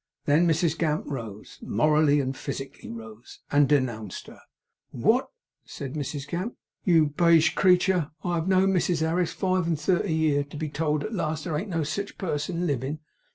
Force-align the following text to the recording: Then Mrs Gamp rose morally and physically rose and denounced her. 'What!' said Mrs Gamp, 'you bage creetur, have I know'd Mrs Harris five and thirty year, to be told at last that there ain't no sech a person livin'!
Then 0.25 0.47
Mrs 0.47 0.75
Gamp 0.79 1.05
rose 1.05 1.59
morally 1.61 2.19
and 2.19 2.35
physically 2.35 2.89
rose 2.89 3.41
and 3.51 3.69
denounced 3.69 4.25
her. 4.25 4.39
'What!' 4.89 5.29
said 5.63 5.93
Mrs 5.93 6.27
Gamp, 6.27 6.55
'you 6.83 7.05
bage 7.05 7.53
creetur, 7.53 8.09
have 8.23 8.45
I 8.45 8.47
know'd 8.47 8.69
Mrs 8.71 9.01
Harris 9.01 9.31
five 9.31 9.67
and 9.67 9.79
thirty 9.79 10.11
year, 10.15 10.43
to 10.45 10.57
be 10.57 10.69
told 10.69 11.03
at 11.03 11.13
last 11.13 11.43
that 11.43 11.51
there 11.51 11.59
ain't 11.59 11.69
no 11.69 11.83
sech 11.83 12.09
a 12.09 12.13
person 12.15 12.65
livin'! 12.65 12.97